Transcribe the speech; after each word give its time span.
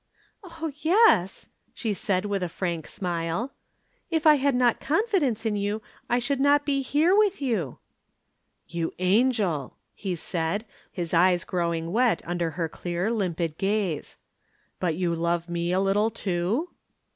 "Oh, 0.43 0.71
yes," 0.77 1.47
she 1.75 1.93
said 1.93 2.25
with 2.25 2.41
a 2.41 2.49
frank 2.49 2.87
smile, 2.87 3.53
"if 4.09 4.25
I 4.25 4.37
had 4.37 4.55
not 4.55 4.79
confidence 4.79 5.45
in 5.45 5.55
you, 5.55 5.83
I 6.09 6.17
should 6.17 6.39
not 6.39 6.65
be 6.65 6.81
here 6.81 7.15
with 7.15 7.39
you." 7.39 7.77
"You 8.65 8.93
angel!" 8.97 9.77
he 9.93 10.15
said, 10.15 10.65
his 10.91 11.13
eyes 11.13 11.43
growing 11.43 11.91
wet 11.91 12.23
under 12.25 12.49
her 12.57 12.67
clear, 12.67 13.11
limpid 13.11 13.59
gaze. 13.59 14.17
"But 14.79 14.95
you 14.95 15.13
love 15.13 15.47
me 15.47 15.71
a 15.71 15.79
little, 15.79 16.09
too?" 16.09 16.69